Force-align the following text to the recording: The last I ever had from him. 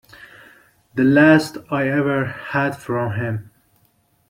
The 0.95 1.03
last 1.03 1.59
I 1.69 1.87
ever 1.87 2.25
had 2.25 2.71
from 2.75 3.13
him. 3.19 3.51